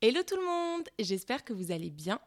Hello 0.00 0.22
tout 0.22 0.36
le 0.36 0.46
monde, 0.46 0.88
j'espère 1.00 1.42
que 1.42 1.52
vous 1.52 1.72
allez 1.72 1.90
bien. 1.90 2.20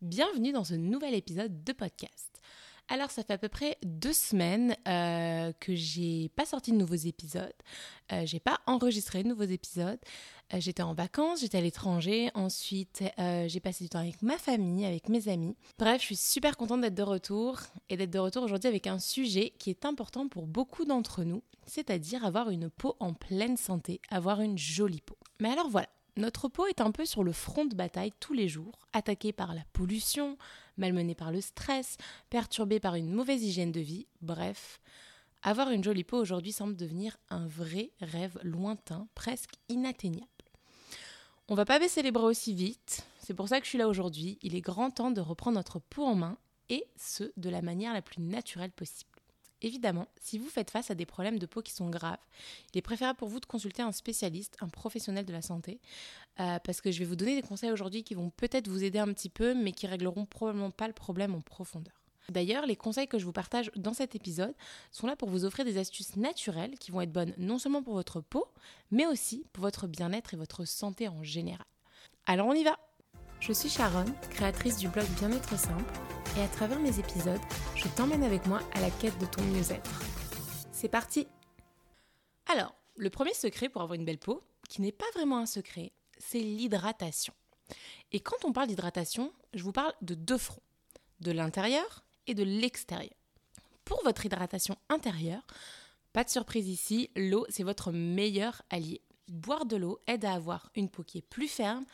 Bienvenue 0.00 0.52
dans 0.52 0.62
ce 0.62 0.74
nouvel 0.74 1.12
épisode 1.12 1.64
de 1.64 1.72
podcast. 1.72 2.40
Alors 2.86 3.10
ça 3.10 3.24
fait 3.24 3.32
à 3.32 3.38
peu 3.38 3.48
près 3.48 3.78
deux 3.82 4.12
semaines 4.12 4.76
euh, 4.86 5.52
que 5.58 5.74
j'ai 5.74 6.28
pas 6.36 6.46
sorti 6.46 6.70
de 6.70 6.76
nouveaux 6.76 6.94
épisodes, 6.94 7.52
euh, 8.12 8.22
j'ai 8.26 8.38
pas 8.38 8.60
enregistré 8.66 9.24
de 9.24 9.28
nouveaux 9.28 9.42
épisodes. 9.42 9.98
Euh, 10.54 10.60
j'étais 10.60 10.84
en 10.84 10.94
vacances, 10.94 11.40
j'étais 11.40 11.58
à 11.58 11.62
l'étranger, 11.62 12.30
ensuite 12.34 13.02
j'ai 13.18 13.58
passé 13.58 13.82
du 13.82 13.90
temps 13.90 13.98
avec 13.98 14.22
ma 14.22 14.38
famille, 14.38 14.84
avec 14.84 15.08
mes 15.08 15.26
amis. 15.26 15.56
Bref, 15.80 16.02
je 16.02 16.06
suis 16.06 16.16
super 16.16 16.56
contente 16.56 16.82
d'être 16.82 16.94
de 16.94 17.02
retour 17.02 17.58
et 17.88 17.96
d'être 17.96 18.12
de 18.12 18.20
retour 18.20 18.44
aujourd'hui 18.44 18.68
avec 18.68 18.86
un 18.86 19.00
sujet 19.00 19.52
qui 19.58 19.70
est 19.70 19.84
important 19.84 20.28
pour 20.28 20.46
beaucoup 20.46 20.84
d'entre 20.84 21.24
nous, 21.24 21.42
c'est-à-dire 21.66 22.24
avoir 22.24 22.50
une 22.50 22.70
peau 22.70 22.94
en 23.00 23.14
pleine 23.14 23.56
santé, 23.56 24.00
avoir 24.10 24.42
une 24.42 24.56
jolie 24.56 25.00
peau. 25.00 25.18
Mais 25.40 25.50
alors 25.50 25.68
voilà, 25.68 25.88
notre 26.16 26.48
peau 26.48 26.66
est 26.66 26.80
un 26.80 26.90
peu 26.90 27.04
sur 27.04 27.22
le 27.22 27.32
front 27.32 27.64
de 27.64 27.74
bataille 27.74 28.12
tous 28.20 28.32
les 28.32 28.48
jours, 28.48 28.86
attaquée 28.92 29.32
par 29.32 29.54
la 29.54 29.62
pollution, 29.72 30.38
malmenée 30.76 31.14
par 31.14 31.30
le 31.30 31.40
stress, 31.40 31.98
perturbée 32.30 32.80
par 32.80 32.94
une 32.94 33.12
mauvaise 33.12 33.42
hygiène 33.42 33.72
de 33.72 33.80
vie, 33.80 34.06
bref. 34.22 34.80
Avoir 35.42 35.70
une 35.70 35.84
jolie 35.84 36.04
peau 36.04 36.18
aujourd'hui 36.18 36.52
semble 36.52 36.76
devenir 36.76 37.18
un 37.28 37.46
vrai 37.46 37.90
rêve 38.00 38.38
lointain, 38.42 39.08
presque 39.14 39.54
inatteignable. 39.68 40.26
On 41.48 41.54
va 41.54 41.64
pas 41.64 41.78
baisser 41.78 42.02
les 42.02 42.10
bras 42.10 42.26
aussi 42.26 42.54
vite, 42.54 43.06
c'est 43.18 43.34
pour 43.34 43.48
ça 43.48 43.58
que 43.60 43.64
je 43.64 43.70
suis 43.70 43.78
là 43.78 43.88
aujourd'hui. 43.88 44.38
Il 44.42 44.54
est 44.54 44.60
grand 44.60 44.90
temps 44.90 45.10
de 45.10 45.20
reprendre 45.20 45.56
notre 45.56 45.78
peau 45.78 46.04
en 46.04 46.14
main 46.14 46.38
et 46.68 46.84
ce 46.96 47.32
de 47.36 47.50
la 47.50 47.62
manière 47.62 47.92
la 47.92 48.02
plus 48.02 48.22
naturelle 48.22 48.72
possible. 48.72 49.15
Évidemment, 49.62 50.06
si 50.20 50.38
vous 50.38 50.48
faites 50.48 50.70
face 50.70 50.90
à 50.90 50.94
des 50.94 51.06
problèmes 51.06 51.38
de 51.38 51.46
peau 51.46 51.62
qui 51.62 51.72
sont 51.72 51.88
graves, 51.88 52.18
il 52.74 52.78
est 52.78 52.82
préférable 52.82 53.18
pour 53.18 53.28
vous 53.28 53.40
de 53.40 53.46
consulter 53.46 53.82
un 53.82 53.92
spécialiste, 53.92 54.56
un 54.60 54.68
professionnel 54.68 55.24
de 55.24 55.32
la 55.32 55.42
santé, 55.42 55.80
euh, 56.40 56.58
parce 56.62 56.80
que 56.80 56.90
je 56.90 56.98
vais 56.98 57.04
vous 57.06 57.16
donner 57.16 57.34
des 57.40 57.46
conseils 57.46 57.72
aujourd'hui 57.72 58.02
qui 58.04 58.14
vont 58.14 58.30
peut-être 58.30 58.68
vous 58.68 58.84
aider 58.84 58.98
un 58.98 59.12
petit 59.12 59.30
peu, 59.30 59.54
mais 59.54 59.72
qui 59.72 59.86
régleront 59.86 60.26
probablement 60.26 60.70
pas 60.70 60.88
le 60.88 60.92
problème 60.92 61.34
en 61.34 61.40
profondeur. 61.40 61.94
D'ailleurs, 62.28 62.66
les 62.66 62.76
conseils 62.76 63.06
que 63.06 63.18
je 63.18 63.24
vous 63.24 63.32
partage 63.32 63.70
dans 63.76 63.94
cet 63.94 64.14
épisode 64.14 64.54
sont 64.90 65.06
là 65.06 65.16
pour 65.16 65.30
vous 65.30 65.44
offrir 65.44 65.64
des 65.64 65.78
astuces 65.78 66.16
naturelles 66.16 66.78
qui 66.78 66.90
vont 66.90 67.00
être 67.00 67.12
bonnes 67.12 67.32
non 67.38 67.58
seulement 67.58 67.82
pour 67.82 67.94
votre 67.94 68.20
peau, 68.20 68.46
mais 68.90 69.06
aussi 69.06 69.44
pour 69.52 69.62
votre 69.62 69.86
bien-être 69.86 70.34
et 70.34 70.36
votre 70.36 70.64
santé 70.64 71.08
en 71.08 71.22
général. 71.22 71.66
Alors 72.26 72.48
on 72.48 72.54
y 72.54 72.64
va 72.64 72.78
Je 73.40 73.52
suis 73.52 73.68
Sharon, 73.68 74.06
créatrice 74.30 74.78
du 74.78 74.88
blog 74.88 75.06
Bien-être 75.18 75.58
simple 75.58 75.84
et 76.36 76.42
à 76.42 76.48
travers 76.48 76.80
mes 76.80 76.98
épisodes, 76.98 77.40
je 77.74 77.88
t'emmène 77.88 78.24
avec 78.24 78.46
moi 78.46 78.60
à 78.74 78.80
la 78.80 78.90
quête 78.90 79.18
de 79.18 79.26
ton 79.26 79.42
mieux-être. 79.42 80.02
C'est 80.72 80.88
parti 80.88 81.26
Alors, 82.52 82.74
le 82.96 83.10
premier 83.10 83.34
secret 83.34 83.68
pour 83.68 83.82
avoir 83.82 83.94
une 83.94 84.04
belle 84.04 84.18
peau, 84.18 84.42
qui 84.68 84.82
n'est 84.82 84.92
pas 84.92 85.06
vraiment 85.14 85.38
un 85.38 85.46
secret, 85.46 85.92
c'est 86.18 86.40
l'hydratation. 86.40 87.32
Et 88.12 88.20
quand 88.20 88.44
on 88.44 88.52
parle 88.52 88.68
d'hydratation, 88.68 89.32
je 89.54 89.62
vous 89.62 89.72
parle 89.72 89.92
de 90.02 90.14
deux 90.14 90.38
fronts, 90.38 90.62
de 91.20 91.30
l'intérieur 91.30 92.04
et 92.26 92.34
de 92.34 92.42
l'extérieur. 92.42 93.14
Pour 93.84 94.02
votre 94.02 94.26
hydratation 94.26 94.76
intérieure, 94.88 95.46
pas 96.12 96.24
de 96.24 96.30
surprise 96.30 96.68
ici, 96.68 97.10
l'eau 97.14 97.46
c'est 97.48 97.62
votre 97.62 97.92
meilleur 97.92 98.62
allié. 98.70 99.00
Boire 99.28 99.66
de 99.66 99.76
l'eau 99.76 100.00
aide 100.06 100.24
à 100.24 100.34
avoir 100.34 100.70
une 100.74 100.88
peau 100.88 101.02
qui 101.02 101.18
est 101.18 101.22
plus 101.22 101.48
ferme, 101.48 101.84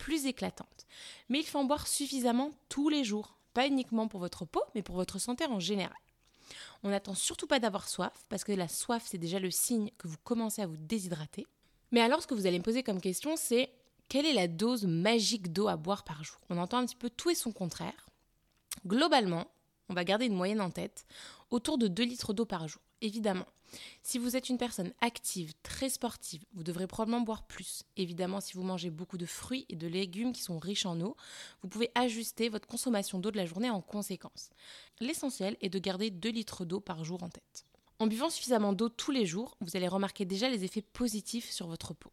plus 0.00 0.26
éclatante. 0.26 0.86
Mais 1.28 1.38
il 1.38 1.46
faut 1.46 1.58
en 1.58 1.64
boire 1.64 1.86
suffisamment 1.86 2.50
tous 2.68 2.88
les 2.88 3.04
jours, 3.04 3.36
pas 3.52 3.68
uniquement 3.68 4.08
pour 4.08 4.18
votre 4.18 4.46
peau, 4.46 4.62
mais 4.74 4.82
pour 4.82 4.96
votre 4.96 5.18
santé 5.18 5.44
en 5.44 5.60
général. 5.60 5.96
On 6.82 6.88
n'attend 6.88 7.14
surtout 7.14 7.46
pas 7.46 7.60
d'avoir 7.60 7.86
soif, 7.86 8.24
parce 8.30 8.42
que 8.42 8.52
la 8.52 8.66
soif, 8.66 9.04
c'est 9.06 9.18
déjà 9.18 9.38
le 9.38 9.50
signe 9.50 9.90
que 9.98 10.08
vous 10.08 10.16
commencez 10.24 10.62
à 10.62 10.66
vous 10.66 10.78
déshydrater. 10.78 11.46
Mais 11.92 12.00
alors, 12.00 12.22
ce 12.22 12.26
que 12.26 12.34
vous 12.34 12.46
allez 12.46 12.58
me 12.58 12.64
poser 12.64 12.82
comme 12.82 13.00
question, 13.00 13.36
c'est 13.36 13.70
quelle 14.08 14.24
est 14.24 14.32
la 14.32 14.48
dose 14.48 14.86
magique 14.86 15.52
d'eau 15.52 15.68
à 15.68 15.76
boire 15.76 16.02
par 16.02 16.24
jour? 16.24 16.40
On 16.48 16.58
entend 16.58 16.78
un 16.78 16.86
petit 16.86 16.96
peu 16.96 17.10
tout 17.10 17.30
et 17.30 17.34
son 17.34 17.52
contraire. 17.52 18.08
Globalement, 18.86 19.46
on 19.90 19.94
va 19.94 20.04
garder 20.04 20.26
une 20.26 20.34
moyenne 20.34 20.62
en 20.62 20.70
tête, 20.70 21.04
autour 21.50 21.76
de 21.76 21.88
2 21.88 22.04
litres 22.04 22.32
d'eau 22.32 22.46
par 22.46 22.66
jour. 22.68 22.80
Évidemment, 23.02 23.46
si 24.02 24.18
vous 24.18 24.36
êtes 24.36 24.48
une 24.48 24.58
personne 24.58 24.92
active, 25.00 25.52
très 25.62 25.88
sportive, 25.88 26.44
vous 26.54 26.64
devrez 26.64 26.86
probablement 26.86 27.20
boire 27.20 27.44
plus. 27.44 27.84
Évidemment, 27.96 28.40
si 28.40 28.54
vous 28.54 28.62
mangez 28.62 28.90
beaucoup 28.90 29.18
de 29.18 29.26
fruits 29.26 29.66
et 29.68 29.76
de 29.76 29.86
légumes 29.86 30.32
qui 30.32 30.42
sont 30.42 30.58
riches 30.58 30.86
en 30.86 31.00
eau, 31.00 31.16
vous 31.62 31.68
pouvez 31.68 31.90
ajuster 31.94 32.48
votre 32.48 32.68
consommation 32.68 33.18
d'eau 33.18 33.30
de 33.30 33.36
la 33.36 33.46
journée 33.46 33.70
en 33.70 33.80
conséquence. 33.80 34.50
L'essentiel 35.00 35.56
est 35.60 35.70
de 35.70 35.78
garder 35.78 36.10
2 36.10 36.28
litres 36.30 36.64
d'eau 36.64 36.80
par 36.80 37.04
jour 37.04 37.22
en 37.22 37.28
tête. 37.28 37.64
En 37.98 38.06
buvant 38.06 38.30
suffisamment 38.30 38.72
d'eau 38.72 38.88
tous 38.88 39.10
les 39.10 39.26
jours, 39.26 39.56
vous 39.60 39.76
allez 39.76 39.88
remarquer 39.88 40.24
déjà 40.24 40.48
les 40.48 40.64
effets 40.64 40.82
positifs 40.82 41.50
sur 41.50 41.66
votre 41.66 41.94
peau. 41.94 42.10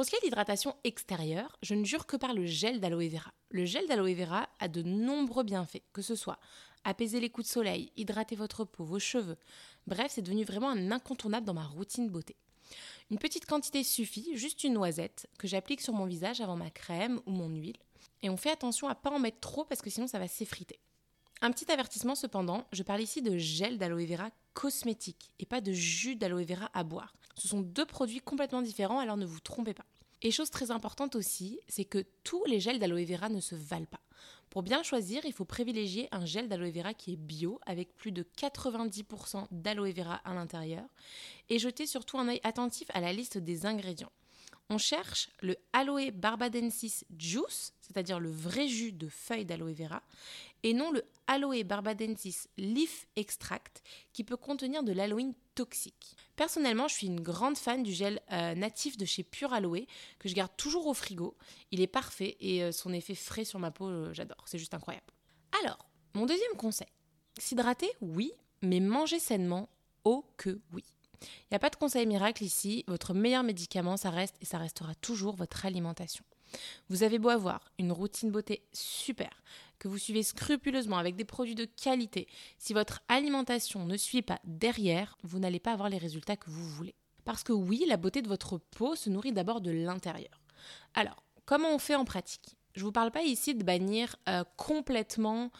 Pour 0.00 0.06
ce 0.06 0.12
qui 0.12 0.16
est 0.16 0.20
de 0.20 0.24
l'hydratation 0.24 0.74
extérieure, 0.82 1.58
je 1.60 1.74
ne 1.74 1.84
jure 1.84 2.06
que 2.06 2.16
par 2.16 2.32
le 2.32 2.46
gel 2.46 2.80
d'aloe 2.80 3.10
vera. 3.10 3.34
Le 3.50 3.66
gel 3.66 3.86
d'aloe 3.86 4.14
vera 4.14 4.48
a 4.58 4.66
de 4.66 4.82
nombreux 4.82 5.42
bienfaits, 5.44 5.82
que 5.92 6.00
ce 6.00 6.14
soit 6.14 6.38
apaiser 6.84 7.20
les 7.20 7.28
coups 7.28 7.46
de 7.46 7.52
soleil, 7.52 7.92
hydrater 7.98 8.34
votre 8.34 8.64
peau, 8.64 8.82
vos 8.82 8.98
cheveux. 8.98 9.36
Bref, 9.86 10.12
c'est 10.12 10.22
devenu 10.22 10.44
vraiment 10.44 10.70
un 10.70 10.90
incontournable 10.90 11.44
dans 11.44 11.52
ma 11.52 11.66
routine 11.66 12.08
beauté. 12.08 12.34
Une 13.10 13.18
petite 13.18 13.44
quantité 13.44 13.84
suffit, 13.84 14.34
juste 14.38 14.64
une 14.64 14.72
noisette, 14.72 15.28
que 15.38 15.46
j'applique 15.46 15.82
sur 15.82 15.92
mon 15.92 16.06
visage 16.06 16.40
avant 16.40 16.56
ma 16.56 16.70
crème 16.70 17.20
ou 17.26 17.32
mon 17.32 17.50
huile. 17.50 17.76
Et 18.22 18.30
on 18.30 18.38
fait 18.38 18.52
attention 18.52 18.88
à 18.88 18.94
pas 18.94 19.10
en 19.10 19.18
mettre 19.18 19.40
trop 19.40 19.66
parce 19.66 19.82
que 19.82 19.90
sinon 19.90 20.06
ça 20.06 20.18
va 20.18 20.28
s'effriter. 20.28 20.80
Un 21.42 21.52
petit 21.52 21.70
avertissement 21.70 22.14
cependant, 22.14 22.66
je 22.72 22.82
parle 22.82 23.02
ici 23.02 23.20
de 23.20 23.36
gel 23.36 23.76
d'aloe 23.76 24.06
vera 24.06 24.30
cosmétique 24.54 25.34
et 25.38 25.44
pas 25.44 25.60
de 25.60 25.72
jus 25.72 26.16
d'aloe 26.16 26.44
vera 26.44 26.70
à 26.72 26.84
boire. 26.84 27.12
Ce 27.36 27.48
sont 27.48 27.60
deux 27.60 27.86
produits 27.86 28.20
complètement 28.20 28.62
différents, 28.62 28.98
alors 28.98 29.16
ne 29.16 29.26
vous 29.26 29.40
trompez 29.40 29.74
pas. 29.74 29.86
Et 30.22 30.30
chose 30.30 30.50
très 30.50 30.70
importante 30.70 31.16
aussi, 31.16 31.60
c'est 31.68 31.86
que 31.86 32.04
tous 32.24 32.44
les 32.44 32.60
gels 32.60 32.78
d'aloe 32.78 33.04
vera 33.04 33.28
ne 33.28 33.40
se 33.40 33.54
valent 33.54 33.86
pas. 33.86 34.00
Pour 34.50 34.62
bien 34.62 34.82
choisir, 34.82 35.24
il 35.24 35.32
faut 35.32 35.44
privilégier 35.44 36.08
un 36.12 36.26
gel 36.26 36.48
d'aloe 36.48 36.70
vera 36.70 36.92
qui 36.92 37.12
est 37.12 37.16
bio, 37.16 37.60
avec 37.64 37.96
plus 37.96 38.12
de 38.12 38.26
90% 38.36 39.46
d'aloe 39.50 39.92
vera 39.92 40.16
à 40.16 40.34
l'intérieur, 40.34 40.84
et 41.48 41.58
jeter 41.58 41.86
surtout 41.86 42.18
un 42.18 42.28
œil 42.28 42.40
attentif 42.42 42.88
à 42.92 43.00
la 43.00 43.12
liste 43.12 43.38
des 43.38 43.64
ingrédients. 43.64 44.12
On 44.72 44.78
cherche 44.78 45.30
le 45.42 45.56
Aloe 45.72 46.12
barbadensis 46.12 47.04
juice, 47.18 47.74
c'est-à-dire 47.80 48.20
le 48.20 48.30
vrai 48.30 48.68
jus 48.68 48.92
de 48.92 49.08
feuilles 49.08 49.44
d'aloe 49.44 49.72
vera, 49.72 50.00
et 50.62 50.74
non 50.74 50.92
le 50.92 51.02
Aloe 51.26 51.64
barbadensis 51.64 52.46
leaf 52.56 53.08
extract, 53.16 53.82
qui 54.12 54.22
peut 54.22 54.36
contenir 54.36 54.84
de 54.84 54.92
l'aloïne 54.92 55.34
toxique. 55.56 56.16
Personnellement, 56.36 56.86
je 56.86 56.94
suis 56.94 57.08
une 57.08 57.20
grande 57.20 57.58
fan 57.58 57.82
du 57.82 57.92
gel 57.92 58.20
euh, 58.30 58.54
natif 58.54 58.96
de 58.96 59.04
chez 59.04 59.24
Pure 59.24 59.52
Aloe, 59.52 59.86
que 60.20 60.28
je 60.28 60.34
garde 60.36 60.52
toujours 60.56 60.86
au 60.86 60.94
frigo. 60.94 61.36
Il 61.72 61.80
est 61.80 61.88
parfait 61.88 62.36
et 62.38 62.62
euh, 62.62 62.70
son 62.70 62.92
effet 62.92 63.16
frais 63.16 63.44
sur 63.44 63.58
ma 63.58 63.72
peau, 63.72 63.88
euh, 63.88 64.14
j'adore, 64.14 64.44
c'est 64.46 64.58
juste 64.58 64.74
incroyable. 64.74 65.06
Alors, 65.64 65.84
mon 66.14 66.26
deuxième 66.26 66.56
conseil, 66.56 66.86
s'hydrater, 67.38 67.90
oui, 68.00 68.32
mais 68.62 68.78
manger 68.78 69.18
sainement, 69.18 69.68
oh 70.04 70.24
que 70.36 70.60
oui. 70.72 70.84
Il 71.22 71.52
n'y 71.52 71.56
a 71.56 71.60
pas 71.60 71.70
de 71.70 71.76
conseil 71.76 72.06
miracle 72.06 72.44
ici, 72.44 72.84
votre 72.88 73.14
meilleur 73.14 73.42
médicament, 73.42 73.96
ça 73.96 74.10
reste 74.10 74.36
et 74.40 74.44
ça 74.44 74.58
restera 74.58 74.94
toujours 74.96 75.36
votre 75.36 75.66
alimentation. 75.66 76.24
Vous 76.88 77.02
avez 77.02 77.18
beau 77.18 77.28
avoir 77.28 77.70
une 77.78 77.92
routine 77.92 78.30
beauté 78.30 78.62
super, 78.72 79.30
que 79.78 79.88
vous 79.88 79.98
suivez 79.98 80.22
scrupuleusement 80.22 80.98
avec 80.98 81.16
des 81.16 81.24
produits 81.24 81.54
de 81.54 81.64
qualité, 81.64 82.26
si 82.58 82.72
votre 82.72 83.00
alimentation 83.08 83.84
ne 83.84 83.96
suit 83.96 84.22
pas 84.22 84.40
derrière, 84.44 85.16
vous 85.22 85.38
n'allez 85.38 85.60
pas 85.60 85.72
avoir 85.72 85.88
les 85.88 85.98
résultats 85.98 86.36
que 86.36 86.50
vous 86.50 86.68
voulez. 86.68 86.94
Parce 87.24 87.42
que 87.44 87.52
oui, 87.52 87.84
la 87.86 87.96
beauté 87.96 88.22
de 88.22 88.28
votre 88.28 88.58
peau 88.58 88.96
se 88.96 89.10
nourrit 89.10 89.32
d'abord 89.32 89.60
de 89.60 89.70
l'intérieur. 89.70 90.40
Alors, 90.94 91.22
comment 91.44 91.74
on 91.74 91.78
fait 91.78 91.94
en 91.94 92.04
pratique? 92.04 92.56
Je 92.74 92.80
ne 92.80 92.84
vous 92.86 92.92
parle 92.92 93.10
pas 93.10 93.22
ici 93.22 93.54
de 93.54 93.62
bannir 93.62 94.16
euh, 94.28 94.44
complètement 94.56 95.50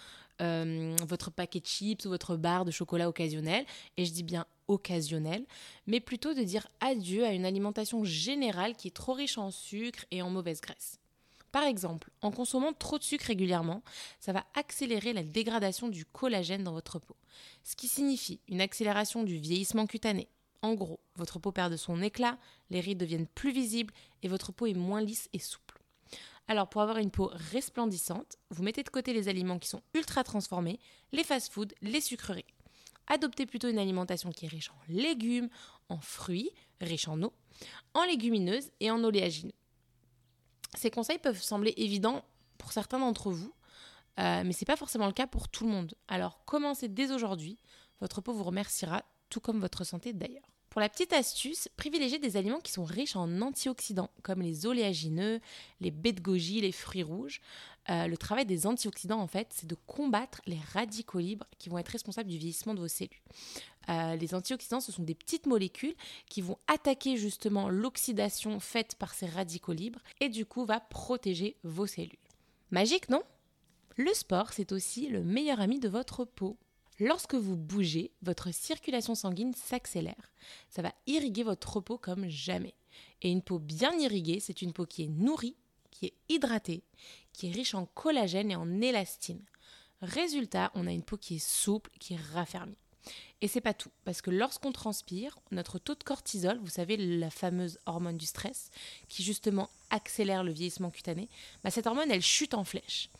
euh, 0.41 0.97
votre 1.07 1.31
paquet 1.31 1.61
de 1.61 1.67
chips 1.67 2.05
ou 2.07 2.09
votre 2.09 2.37
barre 2.37 2.65
de 2.65 2.71
chocolat 2.71 3.09
occasionnel, 3.09 3.65
et 3.97 4.05
je 4.05 4.13
dis 4.13 4.23
bien 4.23 4.47
occasionnel, 4.71 5.45
mais 5.87 6.01
plutôt 6.01 6.33
de 6.33 6.43
dire 6.43 6.69
adieu 6.81 7.25
à 7.25 7.33
une 7.33 7.45
alimentation 7.45 8.05
générale 8.05 8.77
qui 8.77 8.89
est 8.89 8.97
trop 8.97 9.13
riche 9.13 9.37
en 9.37 9.51
sucre 9.51 10.07
et 10.11 10.23
en 10.23 10.31
mauvaise 10.31 10.61
graisse. 10.61 10.99
Par 11.53 11.65
exemple, 11.65 12.11
en 12.23 12.31
consommant 12.31 12.73
trop 12.73 12.99
de 12.99 13.03
sucre 13.03 13.27
régulièrement, 13.27 13.83
ça 14.21 14.33
va 14.33 14.47
accélérer 14.55 15.13
la 15.13 15.25
dégradation 15.25 15.89
du 15.89 16.05
collagène 16.05 16.63
dans 16.63 16.73
votre 16.73 17.01
peau, 17.01 17.17
ce 17.65 17.75
qui 17.75 17.89
signifie 17.89 18.41
une 18.49 18.61
accélération 18.61 19.25
du 19.25 19.37
vieillissement 19.39 19.87
cutané. 19.87 20.29
En 20.63 20.75
gros, 20.75 21.01
votre 21.17 21.41
peau 21.41 21.51
perd 21.51 21.73
de 21.73 21.77
son 21.77 22.03
éclat, 22.03 22.39
les 22.71 22.81
rides 22.81 22.99
deviennent 22.99 23.27
plus 23.27 23.51
visibles 23.51 23.93
et 24.23 24.29
votre 24.29 24.53
peau 24.53 24.67
est 24.67 24.75
moins 24.75 25.01
lisse 25.01 25.29
et 25.33 25.41
souple. 25.41 25.83
Alors 26.47 26.69
pour 26.69 26.83
avoir 26.83 26.99
une 26.99 27.11
peau 27.11 27.31
resplendissante, 27.33 28.37
vous 28.51 28.63
mettez 28.63 28.83
de 28.83 28.89
côté 28.89 29.13
les 29.13 29.29
aliments 29.29 29.59
qui 29.59 29.69
sont 29.69 29.83
ultra 29.95 30.23
transformés, 30.23 30.79
les 31.13 31.25
fast-foods, 31.25 31.75
les 31.83 32.01
sucreries. 32.01 32.45
Adoptez 33.11 33.45
plutôt 33.45 33.69
une 33.69 33.79
alimentation 33.79 34.31
qui 34.31 34.47
est 34.47 34.49
riche 34.49 34.71
en 34.71 34.93
légumes, 34.93 35.49
en 35.89 35.99
fruits, 35.99 36.51
riche 36.81 37.09
en 37.09 37.21
eau, 37.23 37.33
en 37.93 38.05
légumineuses 38.05 38.71
et 38.79 38.91
en 38.91 39.03
oléagineux. 39.03 39.53
Ces 40.77 40.93
conseils 40.93 41.19
peuvent 41.19 41.43
sembler 41.43 41.75
évidents 41.77 42.25
pour 42.57 42.73
certains 42.73 43.01
d'entre 43.01 43.33
vous, 43.33 43.53
euh, 44.21 44.45
mais 44.45 44.53
ce 44.53 44.63
n'est 44.63 44.67
pas 44.67 44.77
forcément 44.77 45.07
le 45.07 45.13
cas 45.13 45.27
pour 45.27 45.49
tout 45.49 45.65
le 45.65 45.73
monde. 45.73 45.93
Alors 46.07 46.45
commencez 46.45 46.87
dès 46.87 47.11
aujourd'hui, 47.11 47.59
votre 48.01 48.21
peau 48.21 48.33
vous 48.33 48.45
remerciera, 48.45 49.03
tout 49.29 49.41
comme 49.41 49.61
votre 49.61 49.83
santé 49.83 50.13
d'ailleurs. 50.13 50.49
Pour 50.71 50.81
la 50.81 50.89
petite 50.89 51.13
astuce, 51.13 51.69
privilégiez 51.77 52.21
des 52.21 52.37
aliments 52.37 52.61
qui 52.61 52.71
sont 52.71 52.85
riches 52.85 53.17
en 53.17 53.41
antioxydants, 53.41 54.11
comme 54.23 54.41
les 54.41 54.67
oléagineux, 54.67 55.41
les 55.81 55.91
baies 55.91 56.13
de 56.13 56.21
goji, 56.21 56.61
les 56.61 56.71
fruits 56.71 57.03
rouges. 57.03 57.41
Euh, 57.91 58.07
le 58.07 58.17
travail 58.17 58.47
des 58.47 58.67
antioxydants, 58.67 59.21
en 59.21 59.27
fait, 59.27 59.49
c'est 59.51 59.67
de 59.67 59.77
combattre 59.87 60.41
les 60.47 60.59
radicaux 60.73 61.19
libres 61.19 61.47
qui 61.59 61.69
vont 61.69 61.79
être 61.79 61.89
responsables 61.89 62.29
du 62.29 62.39
vieillissement 62.39 62.75
de 62.75 62.81
vos 62.81 62.89
cellules. 62.89 63.11
Euh, 63.89 64.15
les 64.15 64.35
antioxydants, 64.35 64.81
ce 64.81 64.93
sont 64.93 65.03
des 65.03 65.15
petites 65.15 65.47
molécules 65.47 65.95
qui 66.29 66.41
vont 66.41 66.59
attaquer 66.69 67.17
justement 67.17 67.69
l'oxydation 67.69 68.61
faite 68.61 68.95
par 68.95 69.15
ces 69.15 69.27
radicaux 69.27 69.73
libres 69.73 70.01
et 70.21 70.29
du 70.29 70.47
coup 70.47 70.65
va 70.65 70.79
protéger 70.79 71.57
vos 71.65 71.87
cellules. 71.87 72.19
Magique, 72.71 73.09
non? 73.09 73.23
Le 73.97 74.15
sport, 74.15 74.53
c'est 74.53 74.73
aussi 74.73 75.09
le 75.09 75.25
meilleur 75.25 75.61
ami 75.61 75.81
de 75.81 75.89
votre 75.89 76.25
peau. 76.25 76.57
Lorsque 77.01 77.35
vous 77.35 77.57
bougez, 77.57 78.13
votre 78.23 78.53
circulation 78.53 79.15
sanguine 79.15 79.55
s'accélère. 79.55 80.33
Ça 80.69 80.83
va 80.83 80.93
irriguer 81.07 81.43
votre 81.43 81.81
peau 81.81 81.99
comme 81.99 82.29
jamais. 82.29 82.75
Et 83.23 83.31
une 83.31 83.43
peau 83.43 83.59
bien 83.59 83.93
irriguée, 83.99 84.39
c'est 84.39 84.63
une 84.63 84.73
peau 84.73 84.87
qui 84.87 85.05
est 85.05 85.09
nourrie, 85.09 85.57
qui 86.01 86.07
est 86.07 86.15
hydratée, 86.31 86.83
qui 87.35 87.49
est 87.49 87.53
riche 87.53 87.75
en 87.75 87.85
collagène 87.85 88.51
et 88.51 88.57
en 88.57 88.81
élastine. 88.81 89.45
Résultat, 90.01 90.71
on 90.75 90.87
a 90.87 90.93
une 90.93 91.03
peau 91.03 91.19
qui 91.19 91.37
est 91.37 91.47
souple, 91.47 91.91
qui 92.01 92.15
est 92.15 92.21
raffermie. 92.33 92.79
Et 93.43 93.49
c'est 93.49 93.61
pas 93.61 93.75
tout, 93.75 93.91
parce 94.05 94.23
que 94.23 94.31
lorsqu'on 94.31 94.73
transpire, 94.73 95.39
notre 95.51 95.79
taux 95.79 95.95
de 95.95 96.03
cortisol, 96.03 96.59
vous 96.59 96.71
savez, 96.71 96.97
la 96.97 97.31
fameuse 97.31 97.79
hormone 97.85 98.17
du 98.17 98.27
stress, 98.27 98.71
qui 99.09 99.23
justement 99.23 99.69
accélère 99.91 100.43
le 100.43 100.53
vieillissement 100.53 100.91
cutané, 100.91 101.29
bah 101.63 101.71
cette 101.71 101.87
hormone, 101.87 102.11
elle 102.11 102.23
chute 102.23 102.55
en 102.55 102.65
flèche. 102.65 103.11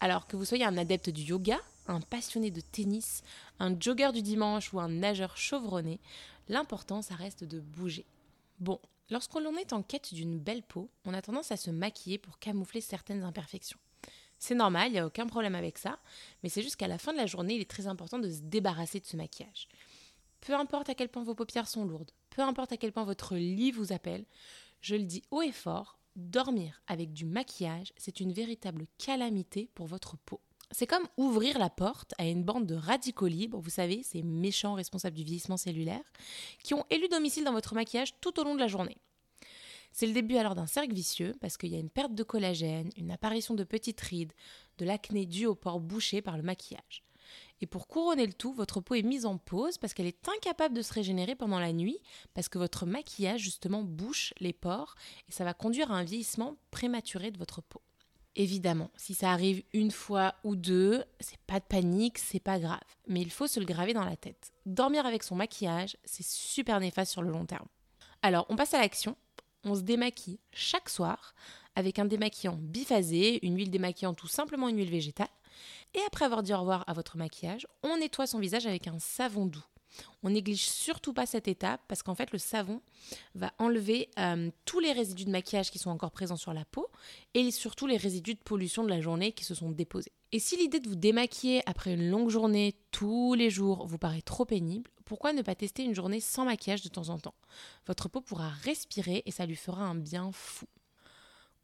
Alors 0.00 0.26
que 0.26 0.36
vous 0.36 0.44
soyez 0.44 0.64
un 0.64 0.76
adepte 0.76 1.10
du 1.10 1.22
yoga, 1.22 1.58
un 1.86 2.00
passionné 2.00 2.50
de 2.50 2.60
tennis, 2.60 3.22
un 3.58 3.78
jogger 3.78 4.12
du 4.12 4.22
dimanche 4.22 4.72
ou 4.74 4.80
un 4.80 4.88
nageur 4.88 5.36
chevronné, 5.36 6.00
l'important, 6.48 7.00
ça 7.00 7.14
reste 7.14 7.44
de 7.44 7.60
bouger. 7.60 8.04
Bon, 8.58 8.80
lorsqu'on 9.10 9.56
est 9.56 9.72
en 9.72 9.82
quête 9.82 10.14
d'une 10.14 10.38
belle 10.38 10.62
peau, 10.62 10.90
on 11.04 11.14
a 11.14 11.22
tendance 11.22 11.52
à 11.52 11.56
se 11.56 11.70
maquiller 11.70 12.18
pour 12.18 12.38
camoufler 12.38 12.80
certaines 12.80 13.22
imperfections. 13.22 13.78
C'est 14.38 14.54
normal, 14.54 14.88
il 14.88 14.92
n'y 14.92 14.98
a 14.98 15.06
aucun 15.06 15.26
problème 15.26 15.54
avec 15.54 15.78
ça, 15.78 15.98
mais 16.42 16.48
c'est 16.48 16.62
juste 16.62 16.76
qu'à 16.76 16.88
la 16.88 16.98
fin 16.98 17.12
de 17.12 17.18
la 17.18 17.26
journée, 17.26 17.54
il 17.54 17.60
est 17.60 17.70
très 17.70 17.86
important 17.86 18.18
de 18.18 18.30
se 18.30 18.40
débarrasser 18.40 19.00
de 19.00 19.06
ce 19.06 19.16
maquillage. 19.16 19.68
Peu 20.40 20.54
importe 20.54 20.90
à 20.90 20.94
quel 20.94 21.08
point 21.08 21.24
vos 21.24 21.34
paupières 21.34 21.68
sont 21.68 21.84
lourdes, 21.84 22.10
peu 22.30 22.42
importe 22.42 22.72
à 22.72 22.76
quel 22.76 22.92
point 22.92 23.04
votre 23.04 23.36
lit 23.36 23.72
vous 23.72 23.92
appelle, 23.92 24.26
je 24.82 24.94
le 24.94 25.04
dis 25.04 25.22
haut 25.30 25.42
et 25.42 25.52
fort, 25.52 25.98
dormir 26.16 26.82
avec 26.86 27.12
du 27.12 27.24
maquillage, 27.24 27.92
c'est 27.96 28.20
une 28.20 28.32
véritable 28.32 28.86
calamité 28.98 29.70
pour 29.74 29.86
votre 29.86 30.16
peau. 30.18 30.40
C'est 30.72 30.86
comme 30.86 31.06
ouvrir 31.16 31.58
la 31.58 31.70
porte 31.70 32.12
à 32.18 32.26
une 32.26 32.42
bande 32.42 32.66
de 32.66 32.74
radicaux 32.74 33.28
libres, 33.28 33.60
vous 33.60 33.70
savez, 33.70 34.02
ces 34.02 34.22
méchants 34.22 34.74
responsables 34.74 35.16
du 35.16 35.22
vieillissement 35.22 35.56
cellulaire, 35.56 36.04
qui 36.62 36.74
ont 36.74 36.84
élu 36.90 37.08
domicile 37.08 37.44
dans 37.44 37.52
votre 37.52 37.74
maquillage 37.74 38.14
tout 38.20 38.40
au 38.40 38.44
long 38.44 38.54
de 38.54 38.60
la 38.60 38.66
journée. 38.66 38.96
C'est 39.92 40.06
le 40.06 40.12
début 40.12 40.36
alors 40.36 40.54
d'un 40.54 40.66
cercle 40.66 40.92
vicieux 40.92 41.34
parce 41.40 41.56
qu'il 41.56 41.70
y 41.70 41.76
a 41.76 41.78
une 41.78 41.88
perte 41.88 42.14
de 42.14 42.22
collagène, 42.22 42.90
une 42.96 43.10
apparition 43.10 43.54
de 43.54 43.64
petites 43.64 44.00
rides, 44.00 44.34
de 44.76 44.84
l'acné 44.84 45.24
due 45.24 45.46
aux 45.46 45.54
pores 45.54 45.80
bouchés 45.80 46.20
par 46.20 46.36
le 46.36 46.42
maquillage. 46.42 47.02
Et 47.60 47.66
pour 47.66 47.88
couronner 47.88 48.26
le 48.26 48.34
tout, 48.34 48.52
votre 48.52 48.80
peau 48.80 48.94
est 48.94 49.02
mise 49.02 49.24
en 49.24 49.38
pause 49.38 49.78
parce 49.78 49.94
qu'elle 49.94 50.06
est 50.06 50.28
incapable 50.28 50.74
de 50.74 50.82
se 50.82 50.92
régénérer 50.92 51.34
pendant 51.34 51.58
la 51.58 51.72
nuit, 51.72 51.98
parce 52.34 52.50
que 52.50 52.58
votre 52.58 52.84
maquillage 52.84 53.40
justement 53.40 53.82
bouche 53.82 54.34
les 54.40 54.52
pores 54.52 54.96
et 55.28 55.32
ça 55.32 55.44
va 55.44 55.54
conduire 55.54 55.90
à 55.90 55.96
un 55.96 56.04
vieillissement 56.04 56.56
prématuré 56.70 57.30
de 57.30 57.38
votre 57.38 57.62
peau. 57.62 57.80
Évidemment, 58.36 58.90
si 58.96 59.14
ça 59.14 59.32
arrive 59.32 59.62
une 59.72 59.90
fois 59.90 60.34
ou 60.44 60.56
deux, 60.56 61.02
c'est 61.20 61.40
pas 61.46 61.58
de 61.58 61.64
panique, 61.64 62.18
c'est 62.18 62.38
pas 62.38 62.58
grave, 62.58 62.78
mais 63.08 63.22
il 63.22 63.30
faut 63.30 63.46
se 63.46 63.58
le 63.58 63.66
graver 63.66 63.94
dans 63.94 64.04
la 64.04 64.16
tête. 64.16 64.52
Dormir 64.66 65.06
avec 65.06 65.22
son 65.22 65.36
maquillage, 65.36 65.96
c'est 66.04 66.24
super 66.24 66.78
néfaste 66.78 67.12
sur 67.12 67.22
le 67.22 67.30
long 67.30 67.46
terme. 67.46 67.66
Alors, 68.22 68.46
on 68.50 68.56
passe 68.56 68.74
à 68.74 68.78
l'action 68.78 69.16
on 69.66 69.74
se 69.74 69.80
démaquille 69.80 70.38
chaque 70.52 70.88
soir 70.88 71.34
avec 71.74 71.98
un 71.98 72.04
démaquillant 72.06 72.56
biphasé, 72.58 73.44
une 73.44 73.56
huile 73.56 73.70
démaquillante 73.70 74.22
ou 74.22 74.28
simplement 74.28 74.68
une 74.68 74.78
huile 74.78 74.90
végétale. 74.90 75.28
Et 75.94 76.00
après 76.06 76.24
avoir 76.24 76.42
dit 76.42 76.54
au 76.54 76.60
revoir 76.60 76.84
à 76.86 76.92
votre 76.92 77.16
maquillage, 77.16 77.66
on 77.82 77.98
nettoie 77.98 78.26
son 78.26 78.38
visage 78.38 78.66
avec 78.66 78.86
un 78.86 78.98
savon 78.98 79.46
doux. 79.46 79.64
On 80.22 80.30
néglige 80.30 80.68
surtout 80.68 81.12
pas 81.12 81.26
cette 81.26 81.48
étape 81.48 81.80
parce 81.88 82.02
qu'en 82.02 82.14
fait 82.14 82.32
le 82.32 82.38
savon 82.38 82.80
va 83.34 83.52
enlever 83.58 84.10
euh, 84.18 84.50
tous 84.64 84.80
les 84.80 84.92
résidus 84.92 85.24
de 85.24 85.30
maquillage 85.30 85.70
qui 85.70 85.78
sont 85.78 85.90
encore 85.90 86.10
présents 86.10 86.36
sur 86.36 86.52
la 86.52 86.64
peau 86.64 86.88
et 87.34 87.50
surtout 87.50 87.86
les 87.86 87.96
résidus 87.96 88.34
de 88.34 88.40
pollution 88.40 88.82
de 88.84 88.88
la 88.88 89.00
journée 89.00 89.32
qui 89.32 89.44
se 89.44 89.54
sont 89.54 89.70
déposés. 89.70 90.12
Et 90.32 90.38
si 90.38 90.56
l'idée 90.56 90.80
de 90.80 90.88
vous 90.88 90.96
démaquiller 90.96 91.62
après 91.66 91.94
une 91.94 92.10
longue 92.10 92.30
journée 92.30 92.74
tous 92.90 93.34
les 93.34 93.50
jours 93.50 93.86
vous 93.86 93.98
paraît 93.98 94.22
trop 94.22 94.44
pénible, 94.44 94.90
pourquoi 95.04 95.32
ne 95.32 95.42
pas 95.42 95.54
tester 95.54 95.84
une 95.84 95.94
journée 95.94 96.20
sans 96.20 96.44
maquillage 96.44 96.82
de 96.82 96.88
temps 96.88 97.10
en 97.10 97.18
temps? 97.18 97.34
Votre 97.86 98.08
peau 98.08 98.20
pourra 98.20 98.48
respirer 98.48 99.22
et 99.24 99.30
ça 99.30 99.46
lui 99.46 99.54
fera 99.54 99.84
un 99.84 99.94
bien 99.94 100.30
fou. 100.32 100.66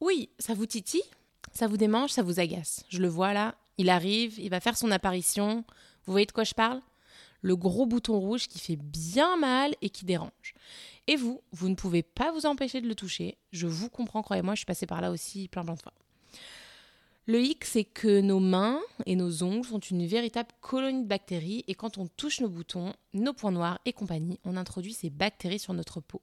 Oui, 0.01 0.31
ça 0.39 0.55
vous 0.55 0.67
titille, 0.67 1.03
ça 1.53 1.67
vous 1.67 1.77
démange, 1.77 2.11
ça 2.11 2.23
vous 2.23 2.39
agace. 2.39 2.85
Je 2.89 3.01
le 3.01 3.09
vois 3.09 3.33
là, 3.33 3.57
il 3.79 3.91
arrive, 3.91 4.39
il 4.39 4.51
va 4.51 4.61
faire 4.61 4.77
son 4.77 4.91
apparition. 4.91 5.65
Vous 6.05 6.13
voyez 6.13 6.27
de 6.27 6.33
quoi 6.33 6.45
je 6.45 6.55
parle? 6.55 6.81
Le 7.43 7.57
gros 7.57 7.87
bouton 7.87 8.19
rouge 8.19 8.49
qui 8.49 8.59
fait 8.59 8.77
bien 8.77 9.37
mal 9.37 9.75
et 9.83 9.91
qui 9.91 10.05
dérange. 10.05 10.55
Et 11.07 11.17
vous, 11.17 11.43
vous 11.53 11.69
ne 11.69 11.75
pouvez 11.75 12.03
pas 12.03 12.33
vous 12.33 12.47
empêcher 12.47 12.81
de 12.81 12.89
le 12.89 12.95
toucher. 12.95 13.37
Je 13.51 13.67
vous 13.67 13.91
comprends, 13.91 14.23
croyez-moi, 14.23 14.55
je 14.55 14.61
suis 14.61 14.67
passée 14.67 14.87
par 14.87 15.01
là 15.01 15.11
aussi 15.11 15.49
plein 15.49 15.65
plein 15.65 15.75
de 15.75 15.83
fois. 15.83 15.93
Le 17.27 17.41
hic, 17.41 17.65
c'est 17.65 17.85
que 17.85 18.21
nos 18.21 18.41
mains 18.41 18.81
et 19.07 19.15
nos 19.15 19.45
ongles 19.45 19.67
sont 19.67 19.79
une 19.79 20.07
véritable 20.07 20.49
colonie 20.61 21.03
de 21.03 21.09
bactéries 21.09 21.63
et 21.69 21.75
quand 21.75 21.97
on 21.97 22.09
touche 22.09 22.41
nos 22.41 22.49
boutons, 22.49 22.93
nos 23.15 23.33
points 23.33 23.53
noirs 23.53 23.79
et 23.85 23.93
compagnie, 23.93 24.41
on 24.45 24.57
introduit 24.57 24.93
ces 24.93 25.09
bactéries 25.09 25.61
sur 25.61 25.73
notre 25.73 26.01
peau. 26.01 26.21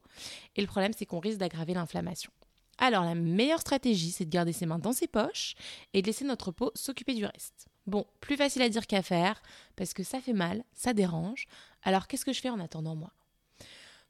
Et 0.57 0.61
le 0.61 0.67
problème, 0.67 0.91
c'est 0.97 1.05
qu'on 1.05 1.19
risque 1.19 1.37
d'aggraver 1.37 1.73
l'inflammation. 1.73 2.31
Alors 2.79 3.03
la 3.03 3.15
meilleure 3.15 3.61
stratégie, 3.61 4.11
c'est 4.11 4.25
de 4.25 4.29
garder 4.29 4.53
ses 4.53 4.65
mains 4.65 4.79
dans 4.79 4.93
ses 4.93 5.07
poches 5.07 5.55
et 5.93 6.01
de 6.01 6.07
laisser 6.07 6.25
notre 6.25 6.51
peau 6.51 6.71
s'occuper 6.75 7.13
du 7.13 7.25
reste. 7.25 7.67
Bon, 7.89 8.05
plus 8.21 8.37
facile 8.37 8.61
à 8.61 8.69
dire 8.69 8.87
qu'à 8.87 9.01
faire, 9.01 9.41
parce 9.75 9.93
que 9.93 10.03
ça 10.03 10.21
fait 10.21 10.33
mal, 10.33 10.63
ça 10.73 10.93
dérange. 10.93 11.47
Alors 11.83 12.07
qu'est-ce 12.07 12.25
que 12.25 12.33
je 12.33 12.41
fais 12.41 12.49
en 12.49 12.59
attendant 12.59 12.95
moi? 12.95 13.11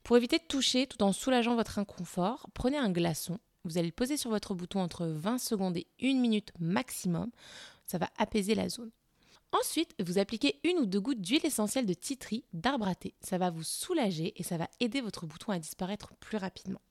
Pour 0.04 0.18
éviter 0.18 0.38
de 0.38 0.44
toucher 0.44 0.88
tout 0.88 1.02
en 1.04 1.12
soulageant 1.12 1.56
votre 1.56 1.80
inconfort, 1.80 2.48
prenez 2.54 2.78
un 2.78 2.92
glaçon 2.92 3.40
vous 3.66 3.78
allez 3.78 3.88
le 3.88 3.94
poser 3.94 4.18
sur 4.18 4.30
votre 4.30 4.54
bouton 4.54 4.80
entre 4.80 5.06
20 5.06 5.38
secondes 5.38 5.78
et 5.78 5.88
1 6.02 6.20
minute 6.20 6.52
maximum. 6.60 7.30
Ça 7.86 7.98
va 7.98 8.10
apaiser 8.18 8.56
la 8.56 8.70
zone. 8.70 8.92
Ensuite, 9.52 9.96
vous 10.00 10.20
appliquez 10.20 10.60
une 10.64 10.78
ou 10.78 10.86
deux 10.86 11.02
gouttes 11.02 11.22
d'huile 11.22 11.46
essentielle 11.46 11.86
de 11.86 11.94
titri 11.94 12.46
d'arbre 12.54 12.88
à. 12.88 12.94
Ça 13.22 13.38
va 13.38 13.50
vous 13.50 13.64
soulager 13.64 14.34
et 14.40 14.44
ça 14.44 14.58
va 14.58 14.70
aider 14.80 15.02
votre 15.02 15.26
bouton 15.26 15.52
à 15.52 15.60
disparaître 15.60 16.14
plus 16.20 16.38
rapidement. 16.38 16.82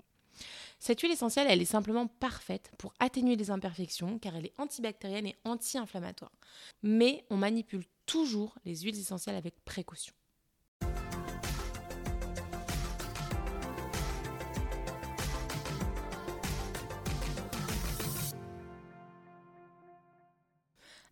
Cette 0.80 1.00
huile 1.00 1.10
essentielle, 1.10 1.48
elle 1.50 1.60
est 1.60 1.64
simplement 1.64 2.06
parfaite 2.06 2.70
pour 2.78 2.94
atténuer 3.00 3.34
les 3.34 3.50
imperfections 3.50 4.18
car 4.18 4.36
elle 4.36 4.46
est 4.46 4.58
antibactérienne 4.58 5.26
et 5.26 5.36
anti-inflammatoire. 5.44 6.32
Mais 6.82 7.24
on 7.30 7.36
manipule 7.36 7.84
toujours 8.06 8.56
les 8.64 8.76
huiles 8.76 8.98
essentielles 8.98 9.36
avec 9.36 9.64
précaution. 9.64 10.14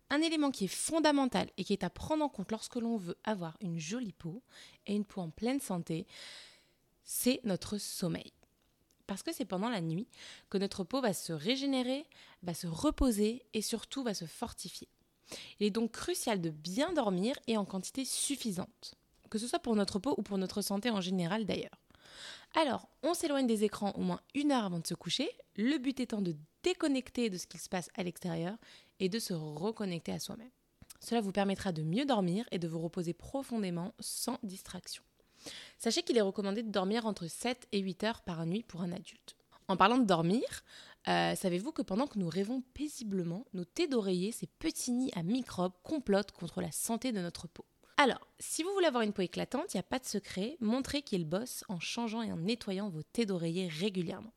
Un 0.09 0.21
élément 0.21 0.51
qui 0.51 0.63
est 0.63 0.69
fondamental 0.69 1.49
et 1.57 1.65
qui 1.65 1.73
est 1.73 1.83
à 1.83 1.89
prendre 1.89 2.23
en 2.23 2.29
compte 2.29 2.51
lorsque 2.51 2.77
l'on 2.77 2.95
veut 2.95 3.17
avoir 3.25 3.57
une 3.59 3.77
jolie 3.77 4.13
peau 4.13 4.41
et 4.85 4.95
une 4.95 5.03
peau 5.03 5.19
en 5.19 5.29
pleine 5.29 5.59
santé, 5.59 6.07
c'est 7.03 7.41
notre 7.43 7.77
sommeil. 7.77 8.31
Parce 9.07 9.23
que 9.23 9.33
c'est 9.33 9.45
pendant 9.45 9.69
la 9.69 9.81
nuit 9.81 10.07
que 10.49 10.57
notre 10.57 10.83
peau 10.83 11.01
va 11.01 11.13
se 11.13 11.33
régénérer, 11.33 12.05
va 12.43 12.53
se 12.53 12.67
reposer 12.67 13.45
et 13.53 13.61
surtout 13.61 14.03
va 14.03 14.13
se 14.13 14.25
fortifier. 14.25 14.89
Il 15.59 15.65
est 15.65 15.71
donc 15.71 15.91
crucial 15.91 16.41
de 16.41 16.49
bien 16.49 16.93
dormir 16.93 17.35
et 17.47 17.57
en 17.57 17.65
quantité 17.65 18.05
suffisante, 18.05 18.95
que 19.29 19.39
ce 19.39 19.47
soit 19.47 19.59
pour 19.59 19.75
notre 19.75 19.99
peau 19.99 20.13
ou 20.17 20.21
pour 20.21 20.37
notre 20.37 20.61
santé 20.61 20.89
en 20.89 21.01
général 21.01 21.45
d'ailleurs. 21.45 21.81
Alors, 22.55 22.87
on 23.03 23.13
s'éloigne 23.13 23.47
des 23.47 23.63
écrans 23.63 23.91
au 23.91 24.01
moins 24.01 24.21
une 24.33 24.51
heure 24.51 24.65
avant 24.65 24.79
de 24.79 24.87
se 24.87 24.93
coucher, 24.93 25.29
le 25.55 25.77
but 25.77 25.99
étant 25.99 26.21
de 26.21 26.35
déconnecter 26.63 27.29
de 27.29 27.37
ce 27.37 27.47
qui 27.47 27.57
se 27.57 27.69
passe 27.69 27.89
à 27.95 28.03
l'extérieur 28.03 28.57
et 28.99 29.09
de 29.09 29.19
se 29.19 29.33
reconnecter 29.33 30.11
à 30.11 30.19
soi-même. 30.19 30.51
Cela 30.99 31.21
vous 31.21 31.31
permettra 31.31 31.71
de 31.71 31.83
mieux 31.83 32.05
dormir 32.05 32.45
et 32.51 32.59
de 32.59 32.67
vous 32.67 32.79
reposer 32.79 33.13
profondément 33.13 33.93
sans 33.99 34.39
distraction. 34.43 35.03
Sachez 35.77 36.03
qu'il 36.03 36.17
est 36.17 36.21
recommandé 36.21 36.63
de 36.63 36.71
dormir 36.71 37.05
entre 37.05 37.27
7 37.27 37.67
et 37.71 37.79
8 37.79 38.03
heures 38.03 38.21
par 38.21 38.45
nuit 38.45 38.63
pour 38.63 38.81
un 38.81 38.91
adulte. 38.91 39.35
En 39.67 39.77
parlant 39.77 39.97
de 39.97 40.05
dormir, 40.05 40.43
euh, 41.07 41.35
savez-vous 41.35 41.71
que 41.71 41.81
pendant 41.81 42.07
que 42.07 42.19
nous 42.19 42.29
rêvons 42.29 42.63
paisiblement, 42.73 43.45
nos 43.53 43.65
thés 43.65 43.87
d'oreiller, 43.87 44.31
ces 44.31 44.47
petits 44.47 44.91
nids 44.91 45.11
à 45.15 45.23
microbes, 45.23 45.73
complotent 45.83 46.31
contre 46.31 46.61
la 46.61 46.71
santé 46.71 47.11
de 47.11 47.19
notre 47.19 47.47
peau? 47.47 47.65
Alors, 47.97 48.27
si 48.39 48.61
vous 48.61 48.71
voulez 48.73 48.87
avoir 48.87 49.03
une 49.03 49.13
peau 49.13 49.23
éclatante, 49.23 49.73
il 49.73 49.77
n'y 49.77 49.81
a 49.81 49.83
pas 49.83 49.99
de 49.99 50.05
secret, 50.05 50.55
montrez 50.59 51.01
qu'il 51.01 51.25
bosse 51.25 51.63
en 51.67 51.79
changeant 51.79 52.21
et 52.21 52.31
en 52.31 52.37
nettoyant 52.37 52.89
vos 52.89 53.01
thés 53.01 53.25
d'oreiller 53.25 53.67
régulièrement. 53.67 54.33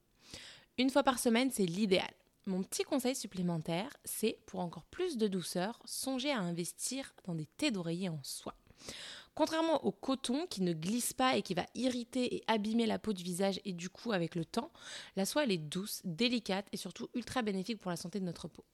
Une 0.79 0.91
fois 0.91 1.03
par 1.03 1.19
semaine, 1.19 1.51
c'est 1.51 1.67
l'idéal. 1.67 2.11
Mon 2.47 2.63
petit 2.63 2.85
conseil 2.85 3.15
supplémentaire, 3.15 3.95
c'est 4.05 4.39
pour 4.47 4.61
encore 4.61 4.87
plus 4.87 5.19
de 5.19 5.29
douceur, 5.29 5.79
songez 5.85 6.31
à 6.31 6.41
investir 6.41 7.15
dans 7.25 7.35
des 7.35 7.45
thés 7.45 7.71
d'oreiller 7.71 8.09
en 8.09 8.21
soie. 8.23 8.55
Contrairement 9.41 9.87
au 9.87 9.91
coton 9.91 10.47
qui 10.47 10.61
ne 10.61 10.75
glisse 10.75 11.15
pas 11.15 11.39
et 11.39 11.41
qui 11.41 11.55
va 11.55 11.65
irriter 11.75 12.37
et 12.37 12.45
abîmer 12.47 12.85
la 12.85 12.99
peau 12.99 13.15
du 13.15 13.25
visage 13.25 13.59
et 13.65 13.73
du 13.73 13.89
cou 13.89 14.13
avec 14.13 14.35
le 14.35 14.45
temps, 14.45 14.71
la 15.17 15.25
soie 15.25 15.45
elle 15.45 15.51
est 15.51 15.57
douce, 15.57 16.03
délicate 16.05 16.67
et 16.73 16.77
surtout 16.77 17.09
ultra 17.15 17.41
bénéfique 17.41 17.79
pour 17.79 17.91
la 17.91 17.97
santé 17.97 18.21
de 18.21 18.27
notre 18.27 18.49
peau. 18.49 18.67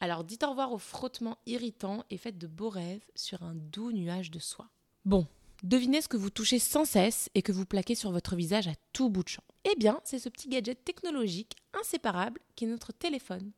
Alors 0.00 0.22
dites 0.22 0.44
au 0.44 0.50
revoir 0.50 0.74
au 0.74 0.78
frottement 0.78 1.38
irritant 1.46 2.04
et 2.10 2.18
faites 2.18 2.36
de 2.36 2.46
beaux 2.46 2.68
rêves 2.68 3.06
sur 3.14 3.44
un 3.44 3.54
doux 3.54 3.92
nuage 3.92 4.30
de 4.30 4.38
soie. 4.38 4.68
Bon, 5.06 5.26
devinez 5.62 6.02
ce 6.02 6.08
que 6.08 6.18
vous 6.18 6.28
touchez 6.28 6.58
sans 6.58 6.84
cesse 6.84 7.30
et 7.34 7.40
que 7.40 7.52
vous 7.52 7.64
plaquez 7.64 7.94
sur 7.94 8.12
votre 8.12 8.36
visage 8.36 8.68
à 8.68 8.74
tout 8.92 9.08
bout 9.08 9.24
de 9.24 9.28
champ. 9.28 9.44
Eh 9.64 9.74
bien, 9.78 10.02
c'est 10.04 10.18
ce 10.18 10.28
petit 10.28 10.50
gadget 10.50 10.84
technologique 10.84 11.56
inséparable 11.72 12.40
qui 12.56 12.66
est 12.66 12.68
notre 12.68 12.92
téléphone. 12.92 13.52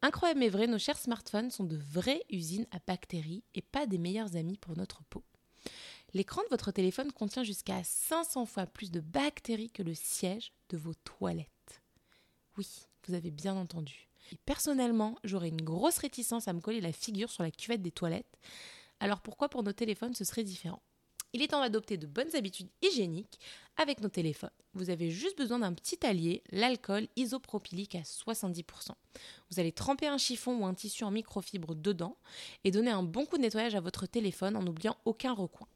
Incroyable 0.00 0.38
mais 0.38 0.48
vrai, 0.48 0.68
nos 0.68 0.78
chers 0.78 0.98
smartphones 0.98 1.50
sont 1.50 1.64
de 1.64 1.76
vraies 1.76 2.22
usines 2.30 2.68
à 2.70 2.78
bactéries 2.86 3.42
et 3.56 3.62
pas 3.62 3.86
des 3.86 3.98
meilleurs 3.98 4.36
amis 4.36 4.58
pour 4.58 4.76
notre 4.76 5.02
peau. 5.10 5.24
L'écran 6.16 6.40
de 6.44 6.48
votre 6.48 6.70
téléphone 6.70 7.12
contient 7.12 7.44
jusqu'à 7.44 7.84
500 7.84 8.46
fois 8.46 8.64
plus 8.64 8.90
de 8.90 9.00
bactéries 9.00 9.68
que 9.68 9.82
le 9.82 9.92
siège 9.92 10.54
de 10.70 10.78
vos 10.78 10.94
toilettes. 10.94 11.82
Oui, 12.56 12.66
vous 13.06 13.12
avez 13.12 13.30
bien 13.30 13.54
entendu. 13.54 14.08
Personnellement, 14.46 15.18
j'aurais 15.24 15.50
une 15.50 15.60
grosse 15.60 15.98
réticence 15.98 16.48
à 16.48 16.54
me 16.54 16.62
coller 16.62 16.80
la 16.80 16.92
figure 16.92 17.28
sur 17.28 17.42
la 17.42 17.50
cuvette 17.50 17.82
des 17.82 17.90
toilettes. 17.90 18.38
Alors 18.98 19.20
pourquoi 19.20 19.50
pour 19.50 19.62
nos 19.62 19.74
téléphones 19.74 20.14
ce 20.14 20.24
serait 20.24 20.42
différent? 20.42 20.80
Il 21.34 21.42
est 21.42 21.48
temps 21.48 21.60
d'adopter 21.60 21.98
de 21.98 22.06
bonnes 22.06 22.34
habitudes 22.34 22.70
hygiéniques 22.80 23.38
avec 23.76 24.00
nos 24.00 24.08
téléphones. 24.08 24.48
Vous 24.72 24.88
avez 24.88 25.10
juste 25.10 25.36
besoin 25.36 25.58
d'un 25.58 25.74
petit 25.74 25.98
allié, 26.06 26.42
l'alcool 26.50 27.08
isopropylique 27.16 27.94
à 27.94 28.00
70%. 28.00 28.92
Vous 29.50 29.60
allez 29.60 29.72
tremper 29.72 30.06
un 30.06 30.16
chiffon 30.16 30.56
ou 30.62 30.64
un 30.64 30.72
tissu 30.72 31.04
en 31.04 31.10
microfibre 31.10 31.74
dedans 31.74 32.16
et 32.64 32.70
donner 32.70 32.90
un 32.90 33.02
bon 33.02 33.26
coup 33.26 33.36
de 33.36 33.42
nettoyage 33.42 33.74
à 33.74 33.80
votre 33.80 34.06
téléphone 34.06 34.56
en 34.56 34.62
n'oubliant 34.62 34.96
aucun 35.04 35.34
recoin. 35.34 35.68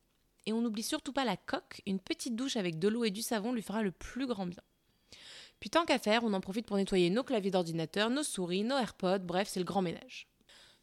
Et 0.47 0.52
on 0.52 0.62
n'oublie 0.62 0.82
surtout 0.82 1.12
pas 1.12 1.25
la 1.25 1.37
coque, 1.37 1.82
une 1.87 2.00
petite 2.00 2.37
douche 2.37 2.56
avec 2.56 2.78
de 2.78 2.88
l'eau 2.88 3.04
et 3.04 3.11
du 3.11 3.23
savon 3.23 3.52
lui 3.52 3.62
fera 3.62 3.82
le 3.82 3.90
plus 3.90 4.26
grand 4.26 4.47
bien. 4.47 4.62
Puis 5.61 5.70
tant 5.70 5.85
qu'à 5.85 5.99
faire, 5.99 6.25
on 6.25 6.32
en 6.32 6.40
profite 6.40 6.66
pour 6.66 6.76
nettoyer 6.76 7.11
nos 7.11 7.23
claviers 7.23 7.50
d'ordinateur, 7.50 8.09
nos 8.09 8.23
souris, 8.23 8.64
nos 8.64 8.78
AirPods, 8.78 9.20
bref, 9.20 9.49
c'est 9.49 9.61
le 9.61 9.66
grand 9.66 9.82
ménage. 9.82 10.26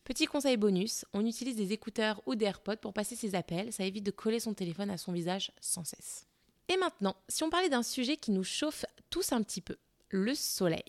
Petit 0.03 0.25
conseil 0.25 0.55
bonus, 0.55 1.03
on 1.13 1.25
utilise 1.25 1.55
des 1.55 1.73
écouteurs 1.73 2.21
ou 2.27 2.35
des 2.35 2.45
AirPods 2.45 2.77
pour 2.77 2.93
passer 2.93 3.15
ses 3.15 3.35
appels, 3.35 3.73
ça 3.73 3.83
évite 3.83 4.05
de 4.05 4.11
coller 4.11 4.39
son 4.39 4.53
téléphone 4.53 4.89
à 4.91 4.97
son 4.97 5.11
visage 5.11 5.51
sans 5.59 5.83
cesse. 5.83 6.27
Et 6.69 6.77
maintenant, 6.77 7.15
si 7.27 7.43
on 7.43 7.49
parlait 7.49 7.69
d'un 7.69 7.83
sujet 7.83 8.17
qui 8.17 8.31
nous 8.31 8.43
chauffe 8.43 8.85
tous 9.09 9.31
un 9.31 9.41
petit 9.41 9.61
peu, 9.61 9.77
le 10.09 10.35
soleil. 10.35 10.83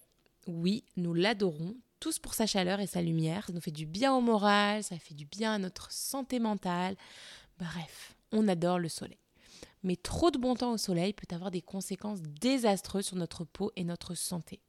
Oui, 0.46 0.84
nous 0.96 1.14
l'adorons, 1.14 1.74
tous 2.00 2.18
pour 2.18 2.34
sa 2.34 2.46
chaleur 2.46 2.80
et 2.80 2.86
sa 2.86 3.02
lumière, 3.02 3.46
ça 3.46 3.52
nous 3.52 3.60
fait 3.60 3.70
du 3.70 3.86
bien 3.86 4.14
au 4.14 4.20
moral, 4.20 4.84
ça 4.84 4.98
fait 4.98 5.14
du 5.14 5.24
bien 5.24 5.52
à 5.54 5.58
notre 5.58 5.90
santé 5.90 6.38
mentale. 6.38 6.96
Bref, 7.58 8.14
on 8.32 8.48
adore 8.48 8.78
le 8.78 8.88
soleil. 8.88 9.18
Mais 9.82 9.96
trop 9.96 10.30
de 10.30 10.38
bon 10.38 10.54
temps 10.54 10.72
au 10.72 10.78
soleil 10.78 11.12
peut 11.12 11.32
avoir 11.34 11.50
des 11.50 11.62
conséquences 11.62 12.22
désastreuses 12.22 13.06
sur 13.06 13.16
notre 13.16 13.44
peau 13.44 13.72
et 13.76 13.84
notre 13.84 14.14
santé. 14.14 14.60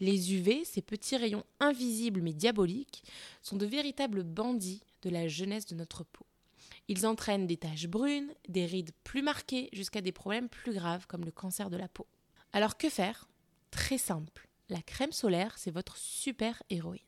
Les 0.00 0.34
UV, 0.34 0.64
ces 0.64 0.82
petits 0.82 1.16
rayons 1.16 1.44
invisibles 1.60 2.22
mais 2.22 2.32
diaboliques, 2.32 3.04
sont 3.42 3.56
de 3.56 3.66
véritables 3.66 4.24
bandits 4.24 4.82
de 5.02 5.10
la 5.10 5.28
jeunesse 5.28 5.66
de 5.66 5.74
notre 5.74 6.04
peau. 6.04 6.26
Ils 6.88 7.06
entraînent 7.06 7.46
des 7.46 7.56
taches 7.56 7.86
brunes, 7.86 8.32
des 8.48 8.66
rides 8.66 8.90
plus 9.04 9.22
marquées, 9.22 9.68
jusqu'à 9.72 10.00
des 10.00 10.12
problèmes 10.12 10.48
plus 10.48 10.72
graves 10.72 11.06
comme 11.06 11.24
le 11.24 11.30
cancer 11.30 11.70
de 11.70 11.76
la 11.76 11.88
peau. 11.88 12.06
Alors 12.52 12.76
que 12.76 12.88
faire? 12.88 13.28
Très 13.70 13.98
simple. 13.98 14.48
La 14.68 14.82
crème 14.82 15.12
solaire, 15.12 15.56
c'est 15.56 15.70
votre 15.70 15.96
super 15.96 16.62
héroïne. 16.70 17.00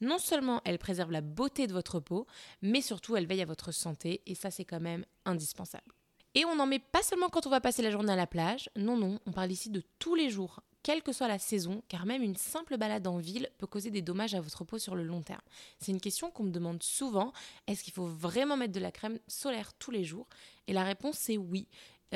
Non 0.00 0.18
seulement 0.18 0.60
elle 0.64 0.78
préserve 0.78 1.10
la 1.10 1.20
beauté 1.20 1.66
de 1.66 1.72
votre 1.72 2.00
peau, 2.00 2.26
mais 2.62 2.80
surtout 2.80 3.16
elle 3.16 3.26
veille 3.26 3.42
à 3.42 3.46
votre 3.46 3.72
santé, 3.72 4.22
et 4.26 4.34
ça 4.34 4.50
c'est 4.50 4.64
quand 4.64 4.80
même 4.80 5.04
indispensable. 5.24 5.92
Et 6.34 6.44
on 6.44 6.54
n'en 6.54 6.66
met 6.66 6.78
pas 6.78 7.02
seulement 7.02 7.30
quand 7.30 7.46
on 7.46 7.50
va 7.50 7.62
passer 7.62 7.82
la 7.82 7.90
journée 7.90 8.12
à 8.12 8.16
la 8.16 8.26
plage, 8.26 8.68
non 8.76 8.96
non, 8.96 9.18
on 9.26 9.32
parle 9.32 9.50
ici 9.50 9.70
de 9.70 9.82
tous 9.98 10.14
les 10.14 10.28
jours, 10.28 10.60
quelle 10.82 11.02
que 11.02 11.12
soit 11.12 11.26
la 11.26 11.38
saison, 11.38 11.82
car 11.88 12.06
même 12.06 12.22
une 12.22 12.36
simple 12.36 12.76
balade 12.76 13.06
en 13.08 13.16
ville 13.18 13.50
peut 13.58 13.66
causer 13.66 13.90
des 13.90 14.02
dommages 14.02 14.34
à 14.34 14.40
votre 14.40 14.62
peau 14.62 14.78
sur 14.78 14.94
le 14.94 15.02
long 15.02 15.22
terme. 15.22 15.40
C'est 15.80 15.90
une 15.90 16.00
question 16.00 16.30
qu'on 16.30 16.44
me 16.44 16.52
demande 16.52 16.82
souvent, 16.82 17.32
est-ce 17.66 17.82
qu'il 17.82 17.92
faut 17.92 18.06
vraiment 18.06 18.56
mettre 18.56 18.74
de 18.74 18.80
la 18.80 18.92
crème 18.92 19.18
solaire 19.26 19.72
tous 19.74 19.90
les 19.90 20.04
jours? 20.04 20.28
Et 20.68 20.72
la 20.72 20.84
réponse 20.84 21.16
c'est 21.16 21.38
oui. 21.38 21.66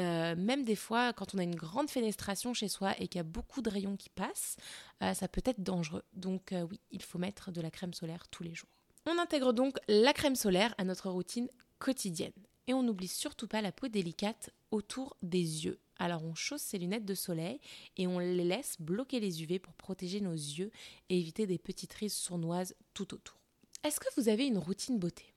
Euh, 0.00 0.35
même 0.37 0.64
des 0.64 0.76
fois, 0.76 1.12
quand 1.12 1.35
on 1.35 1.38
a 1.38 1.42
une 1.42 1.54
grande 1.54 1.90
fenestration 1.90 2.54
chez 2.54 2.69
soi 2.69 2.95
et 2.99 3.09
qu'il 3.09 3.19
y 3.19 3.21
a 3.21 3.25
beaucoup 3.25 3.62
de 3.62 3.71
rayons 3.71 3.97
qui 3.97 4.09
passent, 4.09 4.57
euh, 5.02 5.14
ça 5.14 5.28
peut 5.28 5.42
être 5.45 5.62
dangereux. 5.62 6.04
Donc 6.14 6.52
euh, 6.52 6.62
oui, 6.62 6.80
il 6.90 7.02
faut 7.02 7.19
mettre 7.19 7.50
de 7.52 7.61
la 7.61 7.71
crème 7.71 7.92
solaire 7.92 8.28
tous 8.28 8.42
les 8.42 8.54
jours. 8.54 8.71
On 9.07 9.19
intègre 9.19 9.52
donc 9.52 9.78
la 9.88 10.12
crème 10.12 10.37
solaire 10.37 10.75
à 10.78 10.85
notre 10.85 11.11
routine 11.11 11.49
quotidienne. 11.78 12.33
Et 12.66 12.75
on 12.75 12.83
n'oublie 12.83 13.09
surtout 13.09 13.49
pas 13.49 13.62
la 13.62 13.73
peau 13.73 13.88
délicate 13.88 14.50
autour 14.71 15.16
des 15.23 15.64
yeux. 15.64 15.80
Alors 15.99 16.25
on 16.25 16.35
chausse 16.35 16.62
ses 16.62 16.78
lunettes 16.78 17.04
de 17.04 17.14
soleil 17.14 17.61
et 17.97 18.07
on 18.07 18.19
les 18.19 18.45
laisse 18.45 18.76
bloquer 18.78 19.21
les 19.21 19.42
UV 19.42 19.59
pour 19.59 19.75
protéger 19.75 20.21
nos 20.21 20.33
yeux 20.33 20.71
et 21.09 21.19
éviter 21.19 21.47
des 21.47 21.59
petites 21.59 21.92
rises 21.95 22.14
sournoises 22.14 22.75
tout 22.95 23.12
autour. 23.12 23.38
Est-ce 23.83 24.00
que 24.00 24.09
vous 24.16 24.28
avez 24.28 24.47
une 24.47 24.59
routine 24.59 24.99
beauté? 24.99 25.35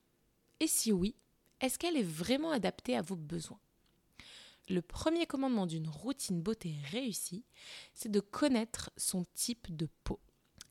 Et 0.59 0.67
si 0.67 0.91
oui, 0.91 1.15
est-ce 1.59 1.79
qu'elle 1.79 1.97
est 1.97 2.03
vraiment 2.03 2.51
adaptée 2.51 2.95
à 2.95 3.01
vos 3.01 3.15
besoins? 3.15 3.59
Le 4.69 4.81
premier 4.81 5.25
commandement 5.25 5.65
d'une 5.65 5.89
routine 5.89 6.41
beauté 6.41 6.75
réussie, 6.91 7.43
c'est 7.93 8.11
de 8.11 8.21
connaître 8.21 8.91
son 8.95 9.25
type 9.33 9.75
de 9.75 9.89
peau. 10.05 10.19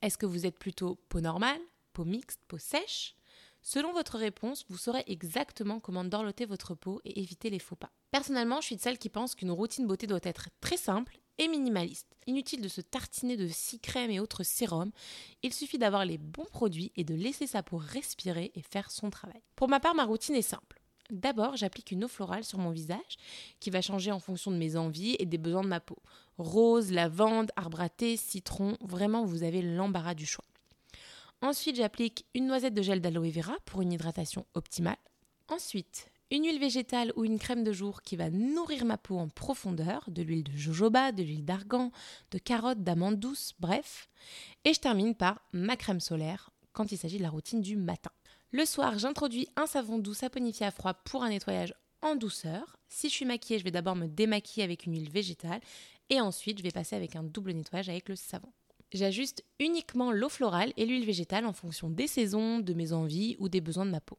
Est-ce 0.00 0.16
que 0.16 0.26
vous 0.26 0.46
êtes 0.46 0.58
plutôt 0.58 0.96
peau 1.10 1.20
normale, 1.20 1.60
peau 1.92 2.04
mixte, 2.04 2.40
peau 2.48 2.58
sèche? 2.58 3.14
Selon 3.60 3.92
votre 3.92 4.18
réponse, 4.18 4.64
vous 4.68 4.78
saurez 4.78 5.04
exactement 5.06 5.78
comment 5.78 6.04
dorloter 6.04 6.46
votre 6.46 6.74
peau 6.74 7.00
et 7.04 7.20
éviter 7.20 7.50
les 7.50 7.58
faux 7.58 7.76
pas. 7.76 7.92
Personnellement, 8.10 8.60
je 8.60 8.66
suis 8.66 8.76
de 8.76 8.80
celle 8.80 8.98
qui 8.98 9.08
pense 9.08 9.34
qu'une 9.34 9.52
routine 9.52 9.86
beauté 9.86 10.06
doit 10.06 10.20
être 10.22 10.48
très 10.60 10.76
simple 10.76 11.18
et 11.38 11.46
minimaliste. 11.46 12.16
Inutile 12.26 12.60
de 12.60 12.68
se 12.68 12.80
tartiner 12.80 13.36
de 13.36 13.46
six 13.46 13.78
crèmes 13.78 14.10
et 14.10 14.20
autres 14.20 14.42
sérums, 14.42 14.90
il 15.42 15.52
suffit 15.52 15.78
d'avoir 15.78 16.04
les 16.04 16.18
bons 16.18 16.46
produits 16.46 16.92
et 16.96 17.04
de 17.04 17.14
laisser 17.14 17.46
sa 17.46 17.62
peau 17.62 17.76
respirer 17.76 18.52
et 18.54 18.62
faire 18.62 18.90
son 18.90 19.10
travail. 19.10 19.42
Pour 19.54 19.68
ma 19.68 19.80
part, 19.80 19.94
ma 19.94 20.04
routine 20.04 20.34
est 20.34 20.42
simple. 20.42 20.81
D'abord, 21.12 21.56
j'applique 21.56 21.90
une 21.90 22.04
eau 22.04 22.08
florale 22.08 22.42
sur 22.42 22.58
mon 22.58 22.70
visage 22.70 23.18
qui 23.60 23.68
va 23.68 23.82
changer 23.82 24.10
en 24.10 24.18
fonction 24.18 24.50
de 24.50 24.56
mes 24.56 24.76
envies 24.76 25.14
et 25.18 25.26
des 25.26 25.36
besoins 25.36 25.62
de 25.62 25.68
ma 25.68 25.78
peau. 25.78 25.98
Rose, 26.38 26.90
lavande, 26.90 27.52
arbre 27.54 27.82
à 27.82 27.90
thé, 27.90 28.16
citron, 28.16 28.78
vraiment 28.80 29.26
vous 29.26 29.42
avez 29.42 29.60
l'embarras 29.60 30.14
du 30.14 30.24
choix. 30.24 30.46
Ensuite, 31.42 31.76
j'applique 31.76 32.24
une 32.34 32.46
noisette 32.46 32.72
de 32.72 32.80
gel 32.80 33.02
d'aloe 33.02 33.30
vera 33.30 33.54
pour 33.66 33.82
une 33.82 33.92
hydratation 33.92 34.46
optimale. 34.54 34.96
Ensuite, 35.48 36.06
une 36.30 36.44
huile 36.44 36.58
végétale 36.58 37.12
ou 37.16 37.26
une 37.26 37.38
crème 37.38 37.62
de 37.62 37.74
jour 37.74 38.00
qui 38.00 38.16
va 38.16 38.30
nourrir 38.30 38.86
ma 38.86 38.96
peau 38.96 39.18
en 39.18 39.28
profondeur, 39.28 40.04
de 40.08 40.22
l'huile 40.22 40.44
de 40.44 40.56
jojoba, 40.56 41.12
de 41.12 41.22
l'huile 41.22 41.44
d'argan, 41.44 41.92
de 42.30 42.38
carotte, 42.38 42.82
d'amande 42.82 43.20
douce, 43.20 43.52
bref. 43.60 44.08
Et 44.64 44.72
je 44.72 44.80
termine 44.80 45.14
par 45.14 45.42
ma 45.52 45.76
crème 45.76 46.00
solaire 46.00 46.48
quand 46.72 46.90
il 46.90 46.96
s'agit 46.96 47.18
de 47.18 47.22
la 47.22 47.28
routine 47.28 47.60
du 47.60 47.76
matin. 47.76 48.12
Le 48.54 48.66
soir, 48.66 48.98
j'introduis 48.98 49.48
un 49.56 49.64
savon 49.66 49.98
doux 49.98 50.12
saponifié 50.12 50.66
à 50.66 50.70
froid 50.70 50.92
pour 50.92 51.22
un 51.22 51.30
nettoyage 51.30 51.72
en 52.02 52.16
douceur. 52.16 52.76
Si 52.90 53.08
je 53.08 53.14
suis 53.14 53.24
maquillée, 53.24 53.58
je 53.58 53.64
vais 53.64 53.70
d'abord 53.70 53.96
me 53.96 54.06
démaquiller 54.06 54.62
avec 54.62 54.84
une 54.84 54.92
huile 54.92 55.10
végétale 55.10 55.62
et 56.10 56.20
ensuite 56.20 56.58
je 56.58 56.62
vais 56.62 56.70
passer 56.70 56.94
avec 56.94 57.16
un 57.16 57.22
double 57.22 57.52
nettoyage 57.52 57.88
avec 57.88 58.10
le 58.10 58.14
savon. 58.14 58.52
J'ajuste 58.92 59.42
uniquement 59.58 60.12
l'eau 60.12 60.28
florale 60.28 60.74
et 60.76 60.84
l'huile 60.84 61.06
végétale 61.06 61.46
en 61.46 61.54
fonction 61.54 61.88
des 61.88 62.06
saisons, 62.06 62.58
de 62.58 62.74
mes 62.74 62.92
envies 62.92 63.36
ou 63.38 63.48
des 63.48 63.62
besoins 63.62 63.86
de 63.86 63.90
ma 63.90 64.02
peau. 64.02 64.18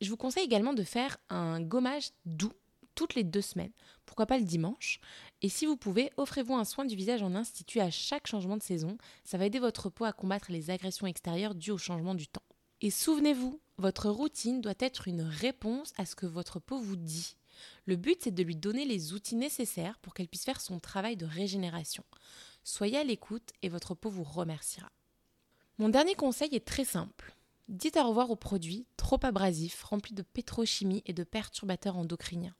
Je 0.00 0.10
vous 0.10 0.16
conseille 0.16 0.42
également 0.44 0.72
de 0.72 0.82
faire 0.82 1.16
un 1.30 1.60
gommage 1.60 2.10
doux 2.24 2.52
toutes 2.96 3.14
les 3.14 3.22
deux 3.22 3.40
semaines. 3.40 3.72
Pourquoi 4.04 4.26
pas 4.26 4.38
le 4.38 4.44
dimanche? 4.44 4.98
Et 5.42 5.48
si 5.48 5.64
vous 5.64 5.76
pouvez, 5.76 6.10
offrez-vous 6.16 6.56
un 6.56 6.64
soin 6.64 6.86
du 6.86 6.96
visage 6.96 7.22
en 7.22 7.36
institut 7.36 7.78
à 7.78 7.92
chaque 7.92 8.26
changement 8.26 8.56
de 8.56 8.64
saison. 8.64 8.98
Ça 9.22 9.38
va 9.38 9.46
aider 9.46 9.60
votre 9.60 9.90
peau 9.90 10.06
à 10.06 10.12
combattre 10.12 10.50
les 10.50 10.70
agressions 10.70 11.06
extérieures 11.06 11.54
dues 11.54 11.70
au 11.70 11.78
changement 11.78 12.16
du 12.16 12.26
temps. 12.26 12.42
Et 12.84 12.90
souvenez-vous, 12.90 13.62
votre 13.78 14.10
routine 14.10 14.60
doit 14.60 14.74
être 14.78 15.08
une 15.08 15.22
réponse 15.22 15.94
à 15.96 16.04
ce 16.04 16.14
que 16.14 16.26
votre 16.26 16.60
peau 16.60 16.78
vous 16.78 16.96
dit. 16.96 17.34
Le 17.86 17.96
but, 17.96 18.18
c'est 18.20 18.30
de 18.30 18.42
lui 18.42 18.56
donner 18.56 18.84
les 18.84 19.14
outils 19.14 19.36
nécessaires 19.36 19.98
pour 20.00 20.12
qu'elle 20.12 20.28
puisse 20.28 20.44
faire 20.44 20.60
son 20.60 20.78
travail 20.80 21.16
de 21.16 21.24
régénération. 21.24 22.04
Soyez 22.62 22.98
à 22.98 23.04
l'écoute 23.04 23.54
et 23.62 23.70
votre 23.70 23.94
peau 23.94 24.10
vous 24.10 24.22
remerciera. 24.22 24.92
Mon 25.78 25.88
dernier 25.88 26.14
conseil 26.14 26.54
est 26.54 26.66
très 26.66 26.84
simple. 26.84 27.34
Dites 27.68 27.96
au 27.96 28.06
revoir 28.06 28.30
aux 28.30 28.36
produits 28.36 28.84
trop 28.98 29.18
abrasifs, 29.22 29.82
remplis 29.82 30.12
de 30.12 30.20
pétrochimie 30.20 31.02
et 31.06 31.14
de 31.14 31.24
perturbateurs 31.24 31.96
endocriniens. 31.96 32.54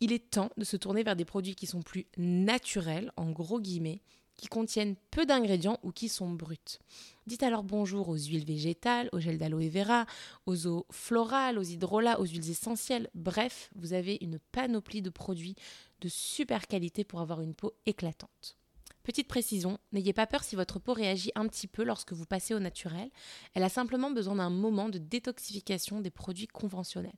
Il 0.00 0.12
est 0.12 0.30
temps 0.30 0.52
de 0.56 0.64
se 0.64 0.78
tourner 0.78 1.02
vers 1.02 1.16
des 1.16 1.26
produits 1.26 1.54
qui 1.54 1.66
sont 1.66 1.82
plus 1.82 2.06
naturels, 2.16 3.12
en 3.18 3.30
gros 3.30 3.60
guillemets, 3.60 4.00
qui 4.36 4.48
contiennent 4.48 4.96
peu 5.10 5.26
d'ingrédients 5.26 5.78
ou 5.82 5.92
qui 5.92 6.08
sont 6.08 6.30
bruts. 6.30 6.78
Dites 7.26 7.42
alors 7.42 7.62
bonjour 7.62 8.08
aux 8.08 8.16
huiles 8.18 8.44
végétales, 8.44 9.08
aux 9.12 9.20
gels 9.20 9.38
d'aloe 9.38 9.68
vera, 9.68 10.06
aux 10.46 10.66
eaux 10.66 10.86
florales, 10.90 11.58
aux 11.58 11.62
hydrolats, 11.62 12.20
aux 12.20 12.26
huiles 12.26 12.50
essentielles. 12.50 13.08
Bref, 13.14 13.70
vous 13.74 13.92
avez 13.92 14.18
une 14.20 14.38
panoplie 14.52 15.02
de 15.02 15.10
produits 15.10 15.56
de 16.00 16.08
super 16.08 16.66
qualité 16.66 17.04
pour 17.04 17.20
avoir 17.20 17.40
une 17.40 17.54
peau 17.54 17.72
éclatante. 17.86 18.56
Petite 19.04 19.28
précision, 19.28 19.78
n'ayez 19.92 20.14
pas 20.14 20.26
peur 20.26 20.42
si 20.42 20.56
votre 20.56 20.78
peau 20.78 20.94
réagit 20.94 21.30
un 21.34 21.46
petit 21.46 21.66
peu 21.66 21.84
lorsque 21.84 22.14
vous 22.14 22.24
passez 22.24 22.54
au 22.54 22.58
naturel. 22.58 23.10
Elle 23.52 23.62
a 23.62 23.68
simplement 23.68 24.10
besoin 24.10 24.36
d'un 24.36 24.48
moment 24.48 24.88
de 24.88 24.98
détoxification 24.98 26.00
des 26.00 26.10
produits 26.10 26.46
conventionnels. 26.46 27.12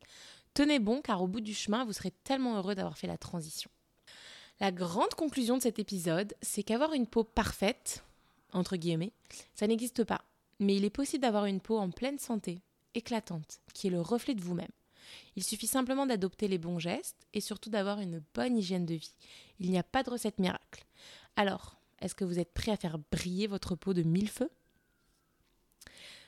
tenez 0.52 0.80
bon 0.80 1.00
car 1.00 1.22
au 1.22 1.28
bout 1.28 1.40
du 1.40 1.54
chemin, 1.54 1.84
vous 1.84 1.92
serez 1.92 2.10
tellement 2.10 2.56
heureux 2.56 2.74
d'avoir 2.74 2.98
fait 2.98 3.06
la 3.06 3.18
transition. 3.18 3.70
La 4.58 4.72
grande 4.72 5.12
conclusion 5.14 5.58
de 5.58 5.62
cet 5.62 5.78
épisode, 5.78 6.34
c'est 6.40 6.62
qu'avoir 6.62 6.94
une 6.94 7.06
peau 7.06 7.24
parfaite, 7.24 8.02
entre 8.52 8.76
guillemets, 8.76 9.12
ça 9.54 9.66
n'existe 9.66 10.02
pas. 10.04 10.24
Mais 10.60 10.76
il 10.76 10.84
est 10.86 10.90
possible 10.90 11.20
d'avoir 11.20 11.44
une 11.44 11.60
peau 11.60 11.76
en 11.76 11.90
pleine 11.90 12.18
santé, 12.18 12.62
éclatante, 12.94 13.60
qui 13.74 13.88
est 13.88 13.90
le 13.90 14.00
reflet 14.00 14.34
de 14.34 14.40
vous-même. 14.40 14.70
Il 15.36 15.44
suffit 15.44 15.66
simplement 15.66 16.06
d'adopter 16.06 16.48
les 16.48 16.56
bons 16.56 16.78
gestes 16.78 17.26
et 17.34 17.42
surtout 17.42 17.68
d'avoir 17.68 18.00
une 18.00 18.22
bonne 18.34 18.56
hygiène 18.56 18.86
de 18.86 18.94
vie. 18.94 19.14
Il 19.60 19.70
n'y 19.70 19.78
a 19.78 19.82
pas 19.82 20.02
de 20.02 20.10
recette 20.10 20.38
miracle. 20.38 20.86
Alors, 21.36 21.76
est-ce 22.00 22.14
que 22.14 22.24
vous 22.24 22.38
êtes 22.38 22.54
prêt 22.54 22.72
à 22.72 22.76
faire 22.76 22.98
briller 22.98 23.46
votre 23.46 23.76
peau 23.76 23.92
de 23.92 24.02
mille 24.02 24.30
feux? 24.30 24.50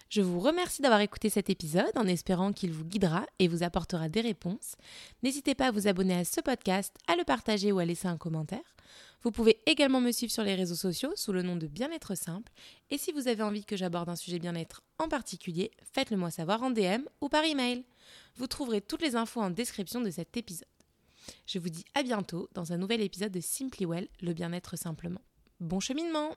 Je 0.08 0.22
vous 0.22 0.40
remercie 0.40 0.80
d'avoir 0.80 1.00
écouté 1.00 1.28
cet 1.28 1.50
épisode 1.50 1.92
en 1.94 2.06
espérant 2.06 2.52
qu'il 2.54 2.72
vous 2.72 2.84
guidera 2.84 3.26
et 3.38 3.46
vous 3.46 3.62
apportera 3.62 4.08
des 4.08 4.22
réponses. 4.22 4.74
N'hésitez 5.22 5.54
pas 5.54 5.66
à 5.66 5.70
vous 5.70 5.86
abonner 5.86 6.14
à 6.14 6.24
ce 6.24 6.40
podcast, 6.40 6.96
à 7.06 7.16
le 7.16 7.24
partager 7.24 7.72
ou 7.72 7.78
à 7.78 7.84
laisser 7.84 8.08
un 8.08 8.16
commentaire. 8.16 8.74
Vous 9.22 9.32
pouvez 9.32 9.60
également 9.66 10.00
me 10.00 10.12
suivre 10.12 10.32
sur 10.32 10.44
les 10.44 10.54
réseaux 10.54 10.76
sociaux 10.76 11.12
sous 11.14 11.32
le 11.32 11.42
nom 11.42 11.56
de 11.56 11.66
Bien-être 11.66 12.14
Simple. 12.14 12.50
Et 12.88 12.96
si 12.96 13.12
vous 13.12 13.28
avez 13.28 13.42
envie 13.42 13.64
que 13.64 13.76
j'aborde 13.76 14.08
un 14.08 14.16
sujet 14.16 14.38
bien-être 14.38 14.82
en 14.98 15.08
particulier, 15.08 15.72
faites-le 15.92 16.16
moi 16.16 16.30
savoir 16.30 16.62
en 16.62 16.70
DM 16.70 17.02
ou 17.20 17.28
par 17.28 17.44
email. 17.44 17.84
Vous 18.36 18.46
trouverez 18.46 18.80
toutes 18.80 19.02
les 19.02 19.14
infos 19.14 19.42
en 19.42 19.50
description 19.50 20.00
de 20.00 20.10
cet 20.10 20.38
épisode. 20.38 20.68
Je 21.46 21.58
vous 21.58 21.68
dis 21.68 21.84
à 21.94 22.02
bientôt 22.02 22.48
dans 22.54 22.72
un 22.72 22.78
nouvel 22.78 23.02
épisode 23.02 23.32
de 23.32 23.40
Simply 23.40 23.84
Well, 23.84 24.08
le 24.22 24.32
bien-être 24.32 24.76
simplement. 24.78 25.20
Bon 25.60 25.80
cheminement 25.80 26.34